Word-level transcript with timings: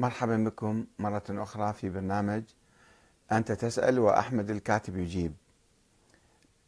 مرحبا 0.00 0.36
بكم 0.36 0.86
مرة 0.98 1.22
أخرى 1.30 1.72
في 1.72 1.90
برنامج 1.90 2.42
أنت 3.32 3.52
تسأل 3.52 3.98
وأحمد 3.98 4.50
الكاتب 4.50 4.96
يجيب. 4.96 5.32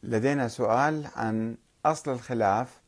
لدينا 0.02 0.48
سؤال 0.48 1.06
عن 1.16 1.56
أصل 1.86 2.10
الخلاف 2.10 2.80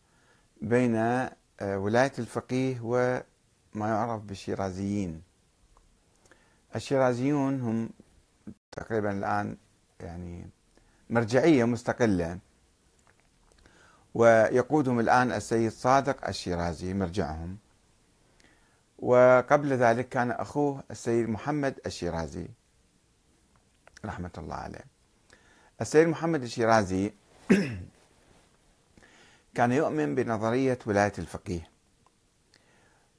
بين 0.62 0.96
آه، 0.96 1.30
ولاية 1.60 2.12
الفقيه 2.18 2.80
وما 2.82 3.88
يعرف 3.88 4.22
بالشيرازيين. 4.22 5.22
الشيرازيون 6.76 7.60
هم 7.60 7.90
تقريبا 8.72 9.10
الآن 9.10 9.56
يعني 10.00 10.48
مرجعية 11.10 11.64
مستقلة 11.64 12.38
ويقودهم 14.14 15.00
الآن 15.00 15.32
السيد 15.32 15.72
صادق 15.72 16.28
الشيرازي 16.28 16.94
مرجعهم 16.94 17.56
وقبل 19.04 19.72
ذلك 19.72 20.08
كان 20.08 20.30
أخوه 20.30 20.84
السيد 20.90 21.28
محمد 21.28 21.80
الشيرازي 21.86 22.46
رحمة 24.04 24.30
الله 24.38 24.54
عليه. 24.54 24.84
السيد 25.80 26.08
محمد 26.08 26.42
الشيرازي 26.42 27.12
كان 29.56 29.72
يؤمن 29.72 30.14
بنظرية 30.14 30.78
ولاية 30.86 31.12
الفقيه 31.18 31.68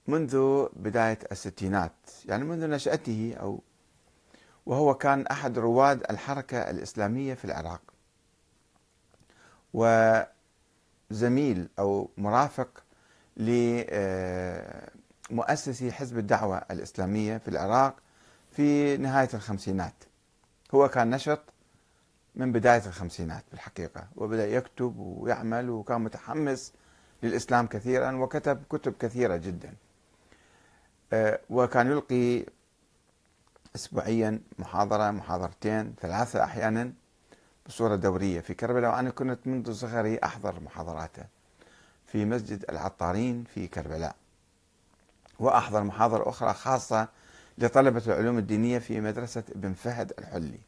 منذ 0.08 0.66
بداية 0.74 1.20
الستينات 1.32 1.96
يعني 2.26 2.44
منذ 2.44 2.70
نشأته 2.70 3.36
أو 3.40 3.62
وهو 4.66 4.94
كان 4.94 5.28
أحد 5.28 5.58
رواد 5.58 6.04
الحركة 6.10 6.70
الإسلامية 6.70 7.34
في 7.34 7.46
العراق. 7.46 7.82
وزميل 11.12 11.70
أو 11.80 12.10
مرافق 12.18 12.84
لمؤسسي 15.32 15.92
حزب 15.92 16.18
الدعوة 16.18 16.58
الإسلامية 16.72 17.38
في 17.38 17.48
العراق 17.48 17.96
في 18.52 18.98
نهاية 18.98 19.30
الخمسينات. 19.34 19.94
هو 20.76 20.90
كان 20.90 21.10
نشط 21.10 21.42
من 22.36 22.52
بداية 22.52 22.86
الخمسينات 22.86 23.44
بالحقيقة 23.52 24.08
وبدأ 24.16 24.48
يكتب 24.48 24.98
ويعمل 24.98 25.70
وكان 25.70 26.02
متحمس 26.02 26.74
للإسلام 27.24 27.68
كثيرا 27.68 28.12
وكتب 28.12 28.64
كتب 28.70 28.94
كثيرة 29.00 29.36
جدا. 29.36 29.74
آه، 31.14 31.40
وكان 31.50 31.88
يلقي 31.88 32.46
أسبوعيا 33.76 34.42
محاضرة 34.60 35.12
محاضرتين 35.12 35.96
ثلاثة 36.02 36.44
أحيانا 36.44 36.94
بصورة 37.68 37.96
دورية 37.96 38.40
في 38.40 38.54
كربلاء. 38.54 38.92
وأنا 38.92 39.10
كنت 39.10 39.48
منذ 39.48 39.74
صغري 39.74 40.20
أحضر 40.24 40.60
محاضراته 40.60 41.24
في 42.08 42.26
مسجد 42.26 42.66
العطارين 42.70 43.44
في 43.44 43.68
كربلاء. 43.68 44.16
وأحضر 45.40 45.84
محاضرة 45.84 46.30
أخرى 46.30 46.54
خاصة 46.54 47.08
لطلبة 47.58 48.02
العلوم 48.08 48.38
الدينية 48.38 48.80
في 48.80 49.02
مدرسة 49.02 49.44
ابن 49.56 49.74
فهد 49.74 50.14
الحلي. 50.20 50.60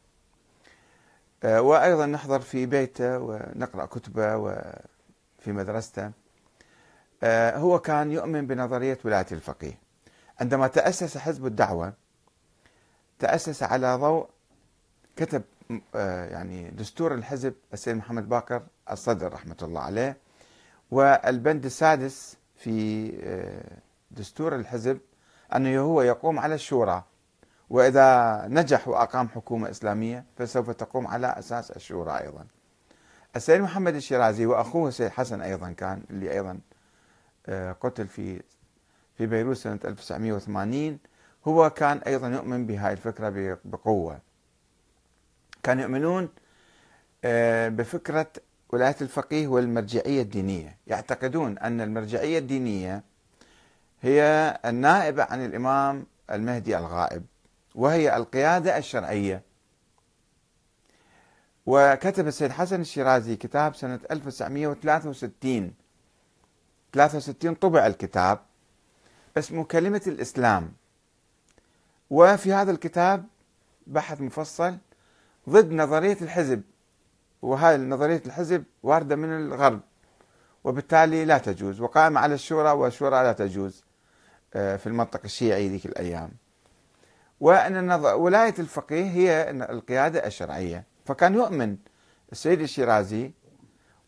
آه، 1.44 1.60
وأيضا 1.60 2.06
نحضر 2.06 2.40
في 2.40 2.66
بيته 2.66 3.18
ونقرأ 3.18 3.86
كتبه 3.86 4.36
وفي 4.36 5.52
مدرسته. 5.52 6.10
آه، 7.22 7.56
هو 7.56 7.78
كان 7.78 8.10
يؤمن 8.12 8.46
بنظرية 8.46 8.98
ولاية 9.04 9.26
الفقيه. 9.32 9.78
عندما 10.40 10.66
تأسس 10.66 11.18
حزب 11.18 11.46
الدعوة 11.46 11.92
تأسس 13.18 13.62
على 13.62 13.94
ضوء 13.96 14.28
كتب 15.16 15.42
آه، 15.94 16.26
يعني 16.28 16.70
دستور 16.70 17.14
الحزب 17.14 17.54
السيد 17.72 17.96
محمد 17.96 18.28
باقر 18.28 18.62
الصدر 18.90 19.32
رحمة 19.32 19.56
الله 19.62 19.80
عليه 19.80 20.16
والبند 20.90 21.64
السادس 21.64 22.36
في 22.56 23.10
دستور 24.10 24.54
الحزب 24.54 24.98
أنه 25.56 25.80
هو 25.80 26.02
يقوم 26.02 26.38
على 26.38 26.54
الشورى. 26.54 27.04
وإذا 27.70 28.44
نجح 28.48 28.88
وأقام 28.88 29.28
حكومة 29.28 29.70
إسلامية 29.70 30.24
فسوف 30.36 30.70
تقوم 30.70 31.06
على 31.06 31.26
أساس 31.26 31.70
الشورى 31.70 32.18
أيضا. 32.20 32.46
السيد 33.36 33.60
محمد 33.60 33.94
الشيرازي 33.94 34.46
وأخوه 34.46 34.88
السيد 34.88 35.08
حسن 35.08 35.40
أيضا 35.40 35.72
كان 35.72 36.02
اللي 36.10 36.32
أيضا 36.32 36.60
آه، 37.46 37.72
قتل 37.72 38.06
في 38.06 38.42
في 39.18 39.26
بيروت 39.26 39.56
سنة 39.56 39.78
1980 39.84 40.98
هو 41.48 41.70
كان 41.70 41.98
أيضا 41.98 42.28
يؤمن 42.28 42.66
بهاي 42.66 42.92
الفكرة 42.92 43.58
بقوة. 43.64 44.18
كانوا 45.62 45.82
يؤمنون 45.82 46.28
آه، 47.24 47.68
بفكرة 47.68 48.26
ولاية 48.70 48.96
الفقيه 49.00 49.48
والمرجعية 49.48 50.22
الدينية. 50.22 50.76
يعتقدون 50.86 51.58
أن 51.58 51.80
المرجعية 51.80 52.38
الدينية 52.38 53.02
هي 54.02 54.58
النائبة 54.64 55.22
عن 55.22 55.44
الإمام 55.44 56.06
المهدي 56.30 56.78
الغائب 56.78 57.24
وهي 57.74 58.16
القيادة 58.16 58.78
الشرعية. 58.78 59.42
وكتب 61.66 62.26
السيد 62.26 62.50
حسن 62.50 62.80
الشيرازي 62.80 63.36
كتاب 63.36 63.74
سنة 63.74 64.00
1963 64.10 65.74
63 66.92 67.54
طبع 67.54 67.86
الكتاب 67.86 68.38
اسمه 69.38 69.64
كلمة 69.64 70.02
الإسلام. 70.06 70.72
وفي 72.10 72.52
هذا 72.52 72.70
الكتاب 72.70 73.24
بحث 73.86 74.20
مفصل 74.20 74.76
ضد 75.48 75.72
نظرية 75.72 76.16
الحزب 76.22 76.62
وهذه 77.42 77.80
نظرية 77.80 78.22
الحزب 78.26 78.64
واردة 78.82 79.16
من 79.16 79.36
الغرب 79.36 79.80
وبالتالي 80.64 81.24
لا 81.24 81.38
تجوز 81.38 81.80
وقائمة 81.80 82.20
على 82.20 82.34
الشورى 82.34 82.70
والشورى 82.70 83.22
لا 83.22 83.32
تجوز. 83.32 83.84
في 84.52 84.86
المنطق 84.86 85.20
الشيعي 85.24 85.68
ذيك 85.68 85.86
الأيام. 85.86 86.30
وأن 87.40 87.90
ولاية 88.04 88.54
الفقيه 88.58 89.04
هي 89.04 89.50
القيادة 89.50 90.26
الشرعية. 90.26 90.84
فكان 91.06 91.34
يؤمن 91.34 91.76
السيد 92.32 92.60
الشيرازي 92.60 93.32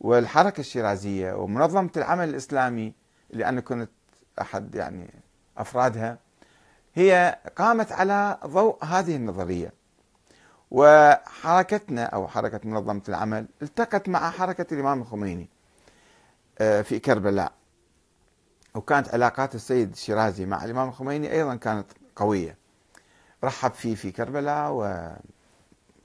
والحركة 0.00 0.60
الشيرازية 0.60 1.32
ومنظمة 1.32 1.90
العمل 1.96 2.28
الإسلامي 2.28 2.92
اللي 3.32 3.46
أنا 3.48 3.60
كنت 3.60 3.90
أحد 4.40 4.74
يعني 4.74 5.10
أفرادها 5.58 6.18
هي 6.94 7.38
قامت 7.56 7.92
على 7.92 8.38
ضوء 8.46 8.84
هذه 8.84 9.16
النظرية. 9.16 9.72
وحركتنا 10.70 12.04
أو 12.04 12.28
حركة 12.28 12.60
منظمة 12.64 13.02
العمل 13.08 13.46
التقت 13.62 14.08
مع 14.08 14.30
حركة 14.30 14.74
الإمام 14.74 15.00
الخميني 15.00 15.48
آه، 16.58 16.82
في 16.82 16.98
كربلاء. 16.98 17.52
وكانت 18.74 19.08
علاقات 19.14 19.54
السيد 19.54 19.90
الشيرازي 19.92 20.46
مع 20.46 20.64
الإمام 20.64 20.88
الخميني 20.88 21.32
أيضا 21.32 21.54
كانت 21.56 21.86
قوية. 22.16 22.56
رحب 23.44 23.70
فيه 23.70 23.94
في 23.94 24.10
كربلاء 24.10 24.70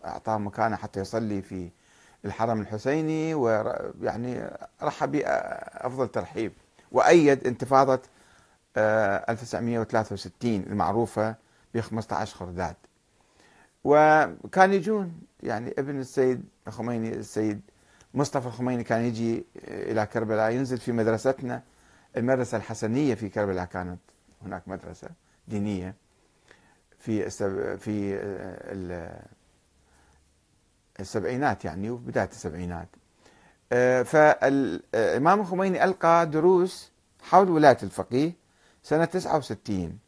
وأعطاه 0.04 0.38
مكانه 0.38 0.76
حتى 0.76 1.00
يصلي 1.00 1.42
في 1.42 1.70
الحرم 2.26 2.62
الحسيني 2.62 3.34
ويعني 3.34 4.50
رحب 4.84 5.12
به 5.12 5.22
أفضل 5.26 6.08
ترحيب 6.08 6.54
وأيد 6.92 7.48
انتفاضة 7.48 8.00
1963 8.78 10.62
آه، 10.62 10.68
المعروفة 10.68 11.36
ب 11.74 11.80
15 11.80 12.36
خرداد. 12.36 12.76
وكان 13.84 14.74
يجون 14.74 15.22
يعني 15.44 15.74
ابن 15.78 16.00
السيد 16.00 16.44
الخميني 16.68 17.14
السيد 17.14 17.62
مصطفى 18.14 18.48
الخميني 18.48 18.84
كان 18.84 19.02
يجي 19.02 19.46
إلى 19.68 20.06
كربلاء 20.06 20.52
ينزل 20.52 20.78
في 20.78 20.92
مدرستنا. 20.92 21.64
المدرسة 22.18 22.58
الحسنية 22.58 23.16
في 23.16 23.30
كربلاء 23.30 23.66
كانت 23.66 24.00
هناك 24.46 24.68
مدرسة 24.68 25.10
دينية 25.48 25.96
في 27.00 27.30
في 27.78 28.20
السبعينات 31.00 31.66
يعني 31.66 31.90
وبداية 31.90 32.30
السبعينات. 32.32 32.88
آه، 33.72 34.04
فالإمام 34.04 35.40
الخميني 35.42 35.84
ألقى 35.84 36.30
دروس 36.30 36.92
حول 37.22 37.50
ولاية 37.50 37.78
الفقيه 37.84 38.32
سنة 38.84 39.06
69 39.06 40.00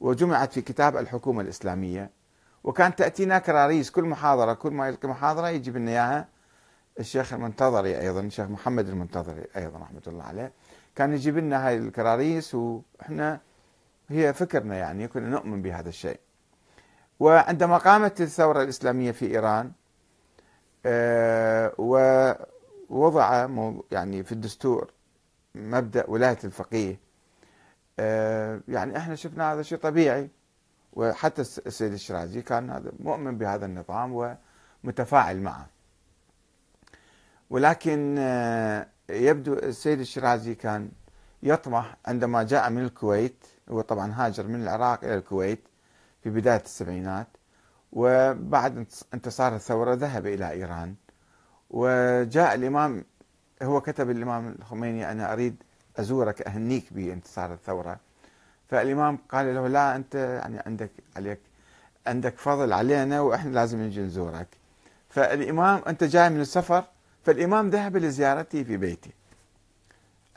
وجمعت 0.00 0.52
في 0.52 0.60
كتاب 0.62 0.96
الحكومة 0.96 1.40
الإسلامية. 1.42 2.10
وكانت 2.64 2.98
تأتينا 2.98 3.38
كراريس 3.38 3.90
كل 3.90 4.04
محاضرة 4.04 4.52
كل 4.52 4.70
ما 4.70 4.88
يلقي 4.88 5.08
محاضرة 5.08 5.48
يجيب 5.48 5.76
لنا 5.76 5.90
إياها. 5.90 6.28
الشيخ 7.00 7.32
المنتظري 7.32 8.00
أيضا 8.00 8.20
الشيخ 8.20 8.46
محمد 8.48 8.88
المنتظري 8.88 9.44
أيضا 9.56 9.78
رحمة 9.78 10.02
الله 10.06 10.24
عليه. 10.24 10.52
كان 11.00 11.12
يجيب 11.12 11.38
لنا 11.38 11.66
هاي 11.66 11.76
الكراريس 11.76 12.54
وإحنا 12.54 13.40
هي 14.08 14.34
فكرنا 14.34 14.76
يعني 14.76 15.08
كنا 15.08 15.28
نؤمن 15.28 15.62
بهذا 15.62 15.88
الشيء. 15.88 16.20
وعندما 17.20 17.78
قامت 17.78 18.20
الثورة 18.20 18.62
الإسلامية 18.62 19.12
في 19.12 19.26
إيران 19.26 19.72
آه، 20.86 21.72
ووضع 22.90 23.48
يعني 23.90 24.24
في 24.24 24.32
الدستور 24.32 24.90
مبدأ 25.54 26.04
ولاية 26.08 26.38
الفقيه 26.44 27.00
آه، 27.98 28.60
يعني 28.68 28.96
إحنا 28.96 29.14
شفنا 29.14 29.52
هذا 29.52 29.62
شيء 29.62 29.78
طبيعي. 29.78 30.30
وحتى 30.92 31.42
السيد 31.42 31.92
الشرازي 31.92 32.42
كان 32.42 32.70
هذا 32.70 32.92
مؤمن 32.98 33.38
بهذا 33.38 33.66
النظام 33.66 34.36
ومتفاعل 34.84 35.40
معه. 35.40 35.66
ولكن 37.50 38.16
آه، 38.18 38.86
يبدو 39.10 39.54
السيد 39.54 40.00
الشرازي 40.00 40.54
كان 40.54 40.90
يطمح 41.42 41.96
عندما 42.06 42.42
جاء 42.42 42.70
من 42.70 42.84
الكويت 42.84 43.46
هو 43.70 43.80
طبعا 43.80 44.12
هاجر 44.16 44.46
من 44.46 44.62
العراق 44.62 45.04
إلى 45.04 45.14
الكويت 45.14 45.60
في 46.22 46.30
بداية 46.30 46.62
السبعينات 46.64 47.26
وبعد 47.92 48.86
انتصار 49.14 49.54
الثورة 49.54 49.94
ذهب 49.94 50.26
إلى 50.26 50.50
إيران 50.50 50.94
وجاء 51.70 52.54
الإمام 52.54 53.04
هو 53.62 53.80
كتب 53.80 54.10
الإمام 54.10 54.54
الخميني 54.58 55.10
أنا 55.10 55.32
أريد 55.32 55.62
أزورك 55.98 56.42
أهنيك 56.42 56.92
بانتصار 56.92 57.52
الثورة. 57.52 58.00
فالإمام 58.68 59.18
قال 59.28 59.54
له 59.54 59.68
لا 59.68 59.96
أنت 59.96 60.14
يعني 60.14 60.58
عندك 60.66 60.90
عليك 61.16 61.40
عندك 62.06 62.38
فضل 62.38 62.72
علينا 62.72 63.20
وإحنا 63.20 63.50
لازم 63.50 63.80
نجي 63.80 64.00
نزورك. 64.00 64.48
فالإمام 65.08 65.82
أنت 65.86 66.04
جاي 66.04 66.30
من 66.30 66.40
السفر 66.40 66.84
فالإمام 67.24 67.70
ذهب 67.70 67.96
لزيارتي 67.96 68.64
في 68.64 68.76
بيتي 68.76 69.10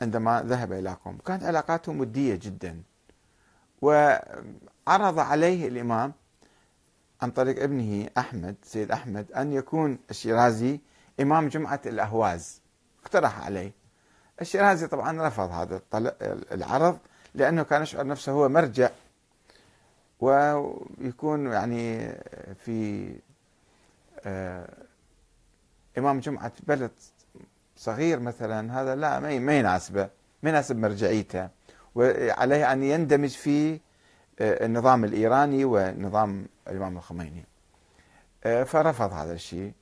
عندما 0.02 0.42
ذهب 0.46 0.72
إلى 0.72 0.96
قوم 1.04 1.18
كانت 1.26 1.44
علاقاتهم 1.44 2.00
ودية 2.00 2.34
جدا. 2.34 2.82
وعرض 3.82 5.18
عليه 5.18 5.68
الإمام 5.68 6.12
عن 7.22 7.30
طريق 7.30 7.62
ابنه 7.62 8.08
أحمد 8.18 8.54
سيد 8.62 8.90
أحمد 8.90 9.32
أن 9.32 9.52
يكون 9.52 9.98
الشيرازي 10.10 10.80
إمام 11.20 11.48
جمعة 11.48 11.80
الأهواز. 11.86 12.60
اقترح 13.02 13.44
عليه. 13.44 13.72
الشيرازي 14.40 14.86
طبعا 14.86 15.28
رفض 15.28 15.50
هذا 15.50 15.80
العرض 16.52 16.98
لأنه 17.34 17.62
كان 17.62 17.82
يشعر 17.82 18.06
نفسه 18.06 18.32
هو 18.32 18.48
مرجع. 18.48 18.90
ويكون 20.20 21.46
يعني 21.46 22.12
في 22.64 23.10
إمام 25.98 26.20
جمعة 26.20 26.52
بلد 26.66 26.90
صغير 27.76 28.20
مثلا 28.20 28.80
هذا 28.80 28.94
لا 28.94 29.20
ما 29.20 29.58
يناسبه 29.58 30.08
ما 30.42 30.50
يناسب 30.50 30.76
مرجعيته. 30.76 31.48
وعليه 31.94 32.72
أن 32.72 32.82
يندمج 32.82 33.28
في 33.28 33.80
آه، 34.40 34.66
النظام 34.66 35.04
الإيراني 35.04 35.64
ونظام 35.64 36.46
الإمام 36.68 36.96
الخميني. 36.96 37.44
آه، 38.44 38.64
فرفض 38.64 39.12
هذا 39.12 39.32
الشيء. 39.32 39.72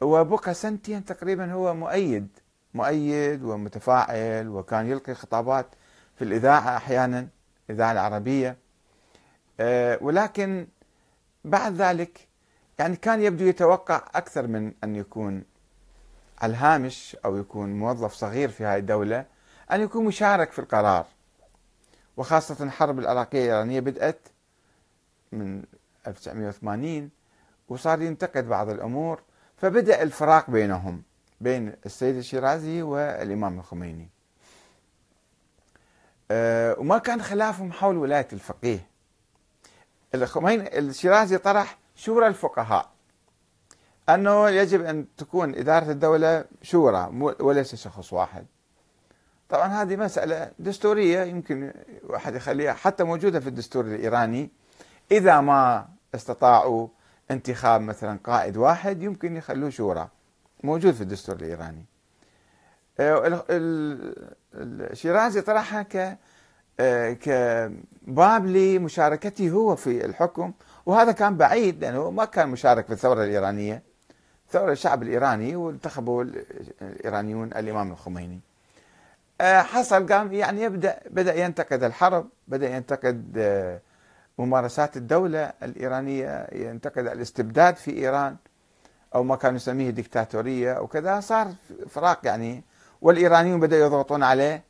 وبقى 0.00 0.54
سنتين 0.54 1.04
تقريبا 1.04 1.52
هو 1.52 1.74
مؤيد 1.74 2.28
مؤيد 2.74 3.42
ومتفاعل 3.42 4.48
وكان 4.48 4.90
يلقي 4.90 5.14
خطابات 5.14 5.66
في 6.16 6.24
الإذاعة 6.24 6.76
أحيانا 6.76 7.28
الإذاعة 7.70 7.92
العربية. 7.92 8.56
آه، 9.60 9.98
ولكن 10.00 10.66
بعد 11.44 11.74
ذلك 11.74 12.28
يعني 12.82 12.96
كان 12.96 13.22
يبدو 13.22 13.44
يتوقع 13.44 14.02
أكثر 14.14 14.46
من 14.46 14.72
أن 14.84 14.96
يكون 14.96 15.44
على 16.38 16.50
الهامش 16.50 17.16
أو 17.24 17.36
يكون 17.36 17.78
موظف 17.78 18.12
صغير 18.12 18.48
في 18.48 18.64
هذه 18.64 18.78
الدولة 18.78 19.24
أن 19.72 19.80
يكون 19.80 20.04
مشارك 20.04 20.52
في 20.52 20.58
القرار. 20.58 21.06
وخاصة 22.16 22.64
الحرب 22.64 22.98
العراقية 22.98 23.44
الإيرانية 23.44 23.80
بدأت 23.80 24.28
من 25.32 25.62
1980 26.06 27.10
وصار 27.68 28.02
ينتقد 28.02 28.48
بعض 28.48 28.68
الأمور 28.68 29.22
فبدأ 29.56 30.02
الفراق 30.02 30.50
بينهم 30.50 31.02
بين 31.40 31.74
السيد 31.86 32.16
الشيرازي 32.16 32.82
والإمام 32.82 33.58
الخميني. 33.58 34.08
أه 36.30 36.76
وما 36.78 36.98
كان 36.98 37.22
خلافهم 37.22 37.72
حول 37.72 37.96
ولاية 37.96 38.28
الفقيه. 38.32 38.86
الخميني 40.14 40.78
الشيرازي 40.78 41.38
طرح 41.38 41.81
شورى 41.94 42.26
الفقهاء. 42.26 42.90
أنه 44.08 44.48
يجب 44.48 44.84
أن 44.84 45.06
تكون 45.16 45.54
إدارة 45.54 45.90
الدولة 45.90 46.44
شورى 46.62 47.08
وليس 47.40 47.74
شخص 47.74 48.12
واحد. 48.12 48.46
طبعا 49.48 49.66
هذه 49.66 49.96
مسألة 49.96 50.50
دستورية 50.58 51.22
يمكن 51.22 51.72
واحد 52.02 52.34
يخليها 52.34 52.72
حتى 52.72 53.04
موجودة 53.04 53.40
في 53.40 53.46
الدستور 53.46 53.84
الإيراني. 53.84 54.50
إذا 55.12 55.40
ما 55.40 55.88
استطاعوا 56.14 56.88
انتخاب 57.30 57.80
مثلا 57.80 58.18
قائد 58.24 58.56
واحد 58.56 59.02
يمكن 59.02 59.36
يخلوه 59.36 59.70
شورى. 59.70 60.08
موجود 60.64 60.94
في 60.94 61.00
الدستور 61.00 61.36
الإيراني. 61.36 61.84
آه، 63.00 63.44
الشيرازي 64.54 65.40
طرحها 65.40 65.82
ك 65.82 66.18
آه، 66.80 67.12
كباب 67.12 68.46
لمشاركته 68.46 69.50
هو 69.50 69.76
في 69.76 70.04
الحكم. 70.04 70.52
وهذا 70.86 71.12
كان 71.12 71.36
بعيد 71.36 71.84
لأنه 71.84 72.10
ما 72.10 72.24
كان 72.24 72.48
مشارك 72.48 72.86
في 72.86 72.92
الثورة 72.92 73.24
الإيرانية. 73.24 73.82
ثورة 74.50 74.72
الشعب 74.72 75.02
الإيراني 75.02 75.56
وانتخبوا 75.56 76.24
الإيرانيون 76.82 77.48
الإمام 77.48 77.92
الخميني. 77.92 78.40
آه، 79.40 79.62
حصل 79.62 80.06
قام 80.12 80.32
يعني 80.32 80.62
يبدأ 80.62 81.00
بدأ 81.10 81.34
ينتقد 81.34 81.82
الحرب 81.82 82.28
بدأ 82.48 82.76
ينتقد 82.76 83.38
ممارسات 84.38 84.96
الدولة 84.96 85.52
الإيرانية 85.62 86.46
ينتقد 86.52 87.06
الاستبداد 87.06 87.76
في 87.76 87.90
إيران 87.90 88.36
أو 89.14 89.22
ما 89.22 89.36
كانوا 89.36 89.56
يسميه 89.56 89.90
ديكتاتورية 89.90 90.72
أو 90.72 90.86
كذا. 90.86 91.20
صار 91.20 91.48
فراق 91.88 92.20
يعني 92.24 92.64
والإيرانيون 93.02 93.60
بدأوا 93.60 93.86
يضغطون 93.86 94.22
عليه 94.22 94.62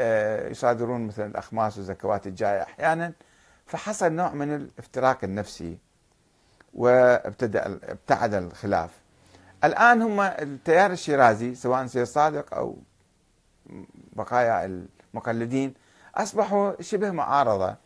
آه، 0.00 0.48
يصادرون 0.48 1.06
مثلا 1.06 1.26
الأخماس 1.26 1.78
والزكوات 1.78 2.26
الجاية 2.26 2.62
أحيانا. 2.62 3.12
فحصل 3.68 4.12
نوع 4.12 4.34
من 4.34 4.54
الافتراق 4.54 5.18
النفسي 5.24 5.78
وابتدأ 6.74 7.66
ابتعد 7.66 8.34
الخلاف. 8.34 8.90
الآن 9.64 10.02
هم 10.02 10.20
التيار 10.20 10.90
الشيرازي 10.90 11.54
سواء 11.54 11.86
سيد 11.86 12.04
صادق 12.04 12.54
أو 12.54 12.76
بقايا 14.12 14.84
المقلدين 15.14 15.74
أصبحوا 16.14 16.82
شبه 16.82 17.10
معارضة 17.10 17.76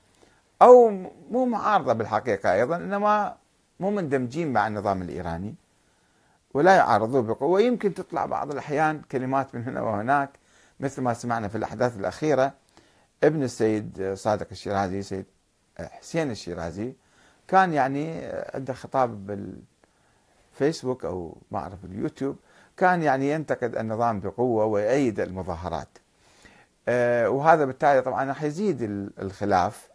أو 0.63 0.91
مو 1.31 1.45
معارضة 1.45 1.93
بالحقيقة 1.93 2.53
أيضا 2.53 2.77
إنما 2.77 3.37
مو 3.81 3.91
مندمجين 3.91 4.53
مع 4.53 4.67
النظام 4.67 5.03
الإيراني 5.03 5.55
ولا 6.55 6.77
يعارضوه 6.77 7.23
بقوة. 7.23 7.61
يمكن 7.61 7.95
تطلع 7.95 8.27
بعض 8.27 8.51
الأحيان 8.51 9.03
كلمات 9.13 9.55
من 9.55 9.65
هنا 9.65 9.81
وهناك 9.81 10.31
مثل 10.81 11.03
ما 11.03 11.15
سمعنا 11.15 11.49
في 11.49 11.59
الأحداث 11.59 11.97
الأخيرة 11.97 12.53
ابن 13.25 13.43
السيد 13.43 14.13
صادق 14.15 14.47
الشيرازي 14.51 15.03
سيد 15.03 15.27
حسين 15.81 16.31
الشيرازي 16.31 16.95
كان 17.49 17.73
يعني 17.73 18.21
عنده 18.55 18.73
خطاب 18.73 19.27
بالفيسبوك 20.53 21.05
أو 21.05 21.37
ما 21.51 21.59
أعرف 21.59 21.85
اليوتيوب 21.85 22.37
كان 22.77 23.03
يعني 23.03 23.31
ينتقد 23.31 23.77
النظام 23.77 24.21
بقوة 24.21 24.65
ويأيد 24.65 25.21
المظاهرات. 25.21 25.99
آه، 26.89 27.31
وهذا 27.31 27.65
بالتالي 27.65 28.03
طبعا 28.03 28.25
راح 28.25 28.43
يزيد 28.43 28.83
الخلاف. 29.19 29.91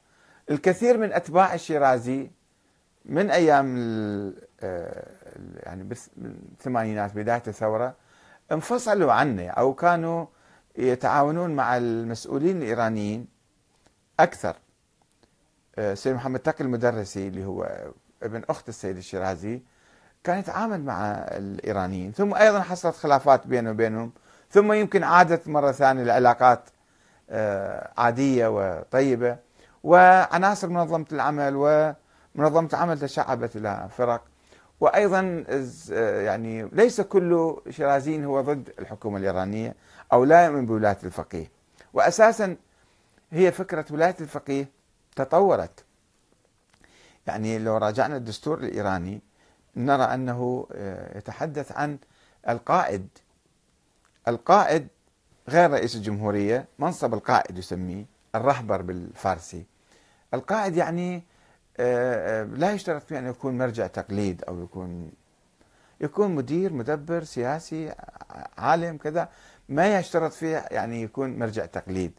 الكثير 0.51 0.97
من 0.97 1.13
أتباع 1.13 1.53
الشيرازي 1.53 2.31
من 3.05 3.31
أيام 3.31 3.67
آه، 4.61 5.11
يعني 5.63 5.83
بالثمانينات 5.83 7.13
بداية 7.13 7.43
الثورة 7.47 7.95
انفصلوا 8.51 9.13
عنه 9.13 9.49
أو 9.49 9.73
كانوا 9.73 10.25
يتعاونون 10.77 11.55
مع 11.55 11.77
المسؤولين 11.77 12.57
الإيرانيين 12.57 13.27
أكثر. 14.19 14.49
آه، 14.49 14.66
سيد 15.93 16.13
محمد 16.13 16.39
تقي 16.39 16.63
المدرسي 16.63 17.27
اللي 17.27 17.45
هو 17.45 17.87
ابن 18.23 18.43
أخت 18.49 18.69
السيد 18.69 18.97
الشيرازي 18.97 19.61
كان 20.23 20.39
يتعامل 20.39 20.83
مع 20.83 21.11
الإيرانيين. 21.11 22.11
ثم 22.11 22.33
أيضا 22.33 22.61
حصلت 22.61 22.95
خلافات 22.95 23.47
بينه 23.47 23.71
وبينهم. 23.71 24.11
ثم 24.51 24.73
يمكن 24.73 25.03
عادت 25.03 25.47
مرة 25.47 25.71
ثانية 25.71 26.03
العلاقات 26.03 26.69
آه، 27.29 27.91
عادية 27.97 28.47
وطيبة. 28.47 29.37
وعناصر 29.83 30.67
منظمة 30.69 31.05
العمل 31.11 31.53
ومنظمة 31.55 32.69
العمل 32.73 32.99
تشعبت 32.99 33.55
إلى 33.55 33.87
فرق. 33.97 34.21
وأيضا 34.79 35.43
يعني 35.99 36.69
ليس 36.71 37.01
كل 37.01 37.55
شيرازين 37.69 38.25
هو 38.25 38.41
ضد 38.41 38.69
الحكومة 38.79 39.17
الإيرانية 39.17 39.75
أو 40.13 40.23
لا 40.23 40.45
يؤمن 40.45 40.65
بولاية 40.65 40.97
الفقيه. 41.03 41.51
واساسا 41.93 42.55
هي 43.31 43.51
فكرة 43.51 43.85
ولاية 43.91 44.15
الفقيه 44.21 44.76
تطورت. 45.17 45.83
يعني 47.27 47.59
لو 47.59 47.77
راجعنا 47.77 48.17
الدستور 48.17 48.59
الإيراني 48.59 49.21
نرى 49.75 50.03
أنه 50.03 50.67
آه، 50.71 51.17
يتحدث 51.17 51.71
عن 51.71 51.97
القائد. 52.49 53.07
القائد 54.27 54.87
غير 55.49 55.71
رئيس 55.71 55.95
الجمهورية 55.95 56.65
منصب 56.79 57.13
القائد 57.13 57.57
يسميه 57.57 58.05
الرهبر 58.35 58.81
بالفارسي. 58.81 59.65
القائد 60.33 60.75
يعني 60.75 61.23
آه، 61.79 62.41
آه، 62.41 62.43
لا 62.43 62.71
يشترط 62.71 63.03
فيه 63.03 63.19
أن 63.19 63.27
يكون 63.27 63.57
مرجع 63.57 63.87
تقليد 63.87 64.43
أو 64.43 64.63
يكون 64.63 65.11
يكون 66.01 66.35
مدير 66.35 66.73
مدبر 66.73 67.23
سياسي 67.23 67.93
عالم 68.57 68.97
كذا. 68.97 69.29
ما 69.69 69.99
يشترط 69.99 70.33
فيه 70.33 70.65
يعني 70.71 71.03
يكون 71.03 71.39
مرجع 71.39 71.65
تقليد. 71.65 72.11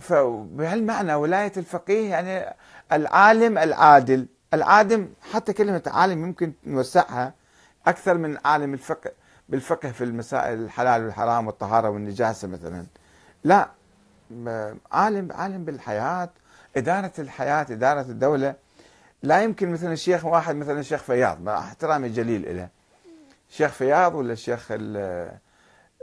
فبهالمعنى 0.00 1.14
ولاية 1.14 1.52
الفقيه 1.56 2.10
يعني 2.10 2.54
العالم 2.92 3.58
العادل. 3.58 4.26
العالم 4.54 5.12
حتى 5.32 5.52
كلمة 5.52 5.82
عالم 5.86 6.22
يمكن 6.22 6.52
نوسعها 6.66 7.34
أكثر 7.86 8.18
من 8.18 8.38
عالم 8.44 8.74
الفقه 8.74 9.10
بالفقه 9.48 9.92
في 9.92 10.04
المسائل 10.04 10.58
الحلال 10.58 11.04
والحرام 11.04 11.46
والطهارة 11.46 11.90
والنجاسة 11.90 12.48
مثلا. 12.48 12.86
لا 13.44 13.70
عالم 14.92 15.32
عالم 15.32 15.64
بالحياة 15.64 16.30
إدارة 16.76 17.12
الحياة 17.18 17.66
إدارة 17.70 18.00
الدولة. 18.00 18.54
لا 19.22 19.42
يمكن 19.42 19.72
مثلا 19.72 19.92
الشيخ 19.92 20.24
واحد 20.24 20.54
مثلا 20.54 20.80
الشيخ 20.80 21.02
فياض 21.02 21.40
مع 21.40 21.58
احترامي 21.58 22.06
الجليل 22.06 22.56
له 22.56 22.68
الشيخ 23.50 23.70
فياض 23.70 24.14
ولا 24.14 24.32
الشيخ 24.32 24.68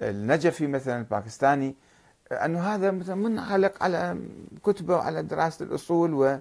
النجفي 0.02 0.68
مثلا 0.68 0.98
الباكستاني 0.98 1.76
أنه 2.32 2.60
هذا 2.60 2.92
مثلا 2.92 3.16
منعلق 3.16 3.84
على 3.84 4.18
كتبه 4.64 4.96
وعلى 4.96 5.24
دراسة 5.24 5.66
الأصول 5.66 6.40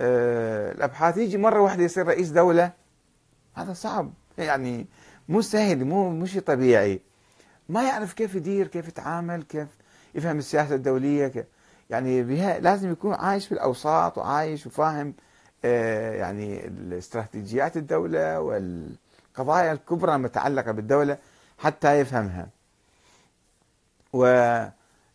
والابحاث 0.00 1.16
يجي 1.16 1.38
مرة 1.38 1.60
واحدة 1.60 1.82
يصير 1.84 2.06
رئيس 2.06 2.28
دولة. 2.28 2.72
هذا 3.54 3.72
صعب. 3.72 4.12
يعني 4.38 4.86
مو 5.28 5.40
سهل 5.40 5.84
مو 5.84 6.10
مو 6.10 6.26
شيء 6.26 6.40
طبيعي. 6.42 7.00
ما 7.68 7.82
يعرف 7.82 8.12
كيف 8.12 8.34
يدير 8.34 8.66
كيف 8.66 8.88
يتعامل 8.88 9.42
كيف 9.42 9.68
يفهم 10.14 10.38
السياسة 10.38 10.74
الدولية 10.74 11.28
كيف. 11.28 11.44
يعني 11.90 12.22
بها 12.22 12.58
لازم 12.58 12.92
يكون 12.92 13.14
عايش 13.14 13.46
في 13.46 13.52
الأوساط 13.52 14.18
وعايش 14.18 14.66
وفاهم 14.66 15.14
آه، 15.64 16.12
يعني 16.12 16.66
الاستراتيجيات 16.66 17.76
الدولة 17.76 18.40
والقضايا 18.40 19.72
الكبرى 19.72 20.14
المتعلقة 20.14 20.72
بالدولة 20.72 21.18
حتى 21.58 22.00
يفهمها. 22.00 22.48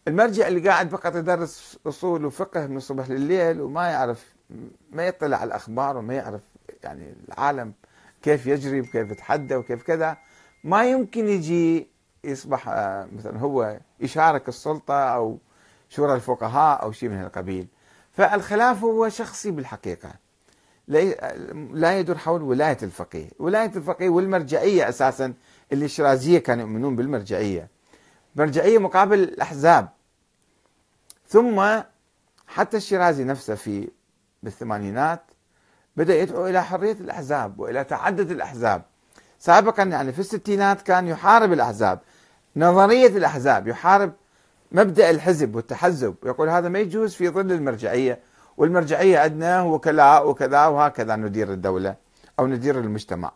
والمرجع 0.08 0.48
اللي 0.48 0.70
قاعد 0.70 0.90
فقط 0.90 1.16
يدرس 1.16 1.80
أصول 1.88 2.26
وفقه 2.26 2.68
من 2.68 2.78
الصبح 2.78 3.10
لليل 3.10 3.62
وما 3.62 3.88
يعرف 3.88 4.26
ما 4.92 5.08
يطلع 5.08 5.38
على 5.38 5.48
الأخبار 5.48 5.98
وما 5.98 6.14
يعرف 6.14 6.42
يعني 6.84 7.14
العالم 7.28 7.74
كيف 8.22 8.48
يجري 8.48 8.82
وكيف 8.82 9.12
يتحدى 9.12 9.56
وكيف 9.56 9.84
كذا 9.84 10.18
ما 10.64 10.86
يمكن 10.86 11.28
يجي 11.28 11.88
يصبح 12.24 12.70
آه، 12.70 13.08
مثلا 13.18 13.40
هو 13.40 13.80
يشارك 14.00 14.48
السلطة 14.50 14.94
أو 14.94 15.38
شورى 15.90 16.16
الفقهاء 16.16 16.84
أو 16.84 16.92
شيء 16.92 17.10
من 17.10 17.22
القبيل 17.22 17.68
فالخلاف 18.14 18.84
هو 18.84 19.10
شخصي 19.10 19.52
بالحقيقة 19.52 20.12
لا 20.88 22.00
يدور 22.00 22.18
حول 22.18 22.42
ولاية 22.42 22.78
الفقيه، 22.84 23.30
ولاية 23.40 23.72
الفقيه 23.76 24.10
والمرجعية 24.10 24.90
أساسا 24.90 25.34
اللي 25.72 25.86
الشرازية 25.86 26.40
كانوا 26.40 26.64
يؤمنون 26.64 26.96
بالمرجعية. 26.96 27.68
مرجعية 28.36 28.78
مقابل 28.78 29.20
الأحزاب. 29.20 29.97
ثم 31.28 31.82
حتى 32.48 32.78
الشيرازي 32.78 33.24
نفسه 33.24 33.56
في 33.56 33.90
بالثمانينات 34.44 35.22
بدأ 35.98 36.16
يدعو 36.16 36.48
إلى 36.48 36.64
حرية 36.64 36.92
الأحزاب 36.92 37.60
وإلى 37.60 37.84
تعدد 37.84 38.32
الأحزاب. 38.32 38.82
سابقا 39.40 39.84
يعني 39.84 40.12
في 40.14 40.20
الستينات 40.20 40.82
كان 40.82 41.08
يحارب 41.08 41.54
الأحزاب 41.54 42.00
نظرية 42.56 43.08
الأحزاب 43.08 43.68
يحارب 43.68 44.14
مبدأ 44.72 45.10
الحزب 45.10 45.56
والتحزب. 45.56 46.16
يقول 46.26 46.50
هذا 46.50 46.70
ما 46.70 46.80
يجوز 46.80 47.14
في 47.14 47.30
ظل 47.30 47.52
المرجعية 47.52 48.20
والمرجعية 48.58 49.20
عندنا 49.20 49.62
وكلاء 49.62 50.30
وكذا 50.30 50.66
وهكذا 50.66 51.16
ندير 51.16 51.54
الدولة 51.54 51.96
أو 52.40 52.48
ندير 52.48 52.80
المجتمع. 52.80 53.32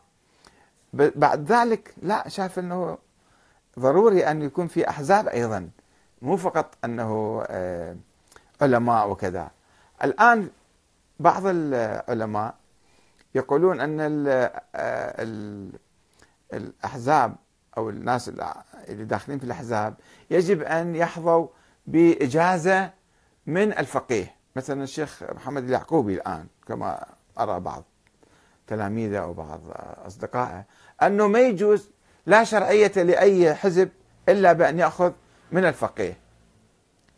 بعد 0.93 1.51
ذلك 1.51 1.93
لا 2.01 2.29
شاف 2.29 2.59
أنه 2.59 2.97
ضروري 3.79 4.27
أن 4.27 4.41
يكون 4.41 4.67
في 4.67 4.89
أحزاب 4.89 5.27
أيضا. 5.27 5.69
مو 6.21 6.37
فقط 6.37 6.77
أنه 6.85 7.43
آه، 7.47 7.95
علماء 8.61 9.09
وكذا. 9.09 9.51
الآن 10.03 10.49
بعض 11.19 11.43
العلماء 11.45 12.55
يقولون 13.35 13.79
أن 13.79 13.99
الأحزاب 16.53 17.35
أو 17.77 17.89
الناس 17.89 18.29
اللي 18.89 19.05
داخلين 19.05 19.39
في 19.39 19.45
الأحزاب 19.45 19.93
يجب 20.31 20.61
أن 20.61 20.95
يحظوا 20.95 21.47
بإجازة 21.87 22.91
من 23.47 23.73
الفقيه. 23.77 24.35
مثلا 24.55 24.83
الشيخ 24.83 25.23
محمد 25.23 25.63
اليعقوبي 25.63 26.13
الآن 26.13 26.45
كما 26.67 27.05
أرى 27.39 27.59
بعض 27.59 27.83
تلاميذه 28.67 29.17
أو 29.17 29.33
بعض 29.33 29.61
أصدقائه 30.07 30.65
أنه 31.03 31.27
ما 31.27 31.39
يجوز 31.39 31.89
لا 32.25 32.43
شرعية 32.43 32.91
لأي 32.95 33.55
حزب 33.55 33.89
إلا 34.29 34.53
بأن 34.53 34.79
يأخذ 34.79 35.11
من 35.51 35.65
الفقيه. 35.65 36.17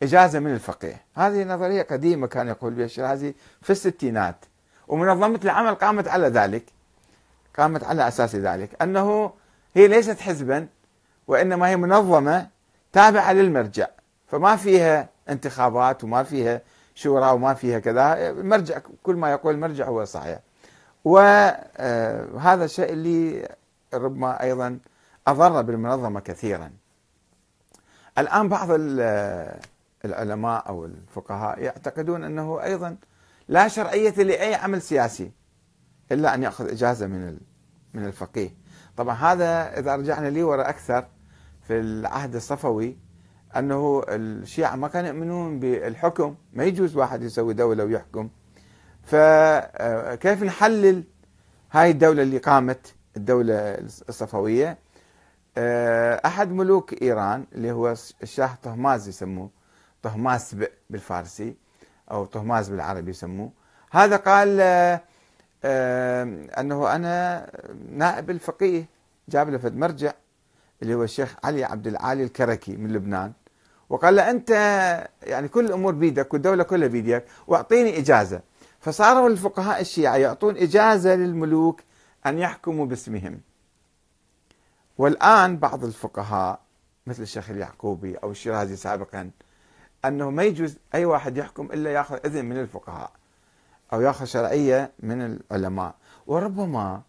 إجازة 0.03 0.39
من 0.39 0.53
الفقيه. 0.53 1.01
هذه 1.15 1.43
نظرية 1.43 1.81
قديمة 1.81 2.27
كان 2.27 2.47
يقول 2.47 2.73
بها 2.73 2.85
الشيرازي 2.85 3.35
في 3.61 3.69
الستينات. 3.69 4.45
ومنظمة 4.87 5.39
العمل 5.43 5.75
قامت 5.75 6.07
على 6.07 6.27
ذلك. 6.27 6.63
قامت 7.57 7.83
على 7.83 8.07
أساس 8.07 8.35
ذلك. 8.35 8.81
أنه 8.81 9.31
هي 9.75 9.87
ليست 9.87 10.19
حزبا 10.19 10.67
وإنما 11.27 11.67
هي 11.69 11.75
منظمة 11.77 12.47
تابعة 12.93 13.33
للمرجع. 13.33 13.87
فما 14.27 14.55
فيها 14.55 15.09
انتخابات 15.29 16.03
وما 16.03 16.23
فيها 16.23 16.61
شورى 16.95 17.31
وما 17.31 17.53
فيها 17.53 17.79
كذا. 17.79 18.29
المرجع 18.29 18.79
كل 19.03 19.15
ما 19.15 19.31
يقول 19.31 19.55
المرجع 19.55 19.87
هو 19.87 20.05
صحيح. 20.05 20.39
وهذا 21.05 21.61
آه، 21.77 22.65
الشيء 22.65 22.93
اللي 22.93 23.49
ربما 23.93 24.43
أيضا 24.43 24.79
أضر 25.27 25.61
بالمنظمة 25.61 26.19
كثيرا. 26.19 26.71
الآن 28.17 28.49
بعض 28.49 28.67
العلماء 30.05 30.67
أو 30.69 30.85
الفقهاء 30.85 31.59
يعتقدون 31.59 32.23
أنه 32.23 32.63
أيضا 32.63 32.97
لا 33.47 33.67
شرعية 33.67 34.11
لأي 34.11 34.55
عمل 34.55 34.81
سياسي 34.81 35.31
إلا 36.11 36.35
أن 36.35 36.43
يأخذ 36.43 36.71
إجازة 36.71 37.07
من 37.07 37.37
من 37.93 38.05
الفقيه. 38.05 38.49
طبعا 38.97 39.15
هذا 39.15 39.79
إذا 39.79 39.95
رجعنا 39.95 40.27
لي 40.27 40.43
وراء 40.43 40.69
أكثر 40.69 41.05
في 41.67 41.79
العهد 41.79 42.35
الصفوي 42.35 42.97
أنه 43.55 44.03
الشيعة 44.09 44.75
ما 44.75 44.87
كانوا 44.87 45.09
يؤمنون 45.09 45.59
بالحكم، 45.59 46.35
ما 46.53 46.63
يجوز 46.63 46.95
واحد 46.95 47.23
يسوي 47.23 47.53
دولة 47.53 47.83
ويحكم. 47.83 48.29
فكيف 49.03 50.43
نحلل 50.43 51.03
هاي 51.71 51.91
الدولة 51.91 52.21
اللي 52.21 52.37
قامت 52.37 52.95
الدولة 53.17 53.53
الصفوية 54.09 54.77
أحد 56.25 56.51
ملوك 56.51 57.01
إيران 57.01 57.45
اللي 57.55 57.71
هو 57.71 57.95
الشاه 58.23 58.57
طهماز 58.63 59.07
يسموه 59.07 59.49
طهماس 60.03 60.55
بالفارسي 60.89 61.55
أو 62.11 62.25
طهماس 62.25 62.69
بالعربي 62.69 63.11
يسموه. 63.11 63.51
هذا 63.91 64.15
قال 64.15 64.57
آه، 64.61 65.01
آه، 65.63 66.23
أنه 66.59 66.95
أنا 66.95 67.45
نائب 67.91 68.29
الفقيه 68.29 68.85
جاب 69.29 69.49
له 69.49 69.57
فد 69.57 69.77
مرجع 69.77 70.13
اللي 70.81 70.93
هو 70.95 71.03
الشيخ 71.03 71.35
علي 71.43 71.63
عبد 71.63 71.87
العالي 71.87 72.23
الكركي 72.23 72.77
من 72.77 72.93
لبنان 72.93 73.33
وقال 73.89 74.15
له 74.15 74.29
أنت 74.29 74.49
يعني 75.23 75.47
كل 75.47 75.65
الأمور 75.65 75.93
بيدك 75.93 76.33
والدولة 76.33 76.63
كلها 76.63 76.87
بيدك 76.87 77.25
وأعطيني 77.47 77.97
إجازة. 77.99 78.41
فصاروا 78.79 79.29
الفقهاء 79.29 79.81
الشيعة 79.81 80.15
يعطون 80.15 80.57
إجازة 80.57 81.15
للملوك 81.15 81.81
أن 82.25 82.39
يحكموا 82.39 82.85
باسمهم. 82.85 83.39
والآن 84.97 85.57
بعض 85.57 85.83
الفقهاء 85.83 86.59
مثل 87.07 87.21
الشيخ 87.21 87.49
اليعقوبي 87.49 88.15
أو 88.15 88.31
الشيرازي 88.31 88.75
سابقا 88.75 89.31
أنه 90.05 90.29
ما 90.29 90.43
يجوز 90.43 90.77
أي 90.95 91.05
واحد 91.05 91.37
يحكم 91.37 91.65
إلا 91.65 91.91
يأخذ 91.91 92.19
إذن 92.25 92.45
من 92.45 92.59
الفقهاء 92.59 93.11
أو 93.93 94.01
يأخذ 94.01 94.25
شرعية 94.25 94.91
من 94.99 95.21
العلماء. 95.21 95.95
وربما 96.27 97.01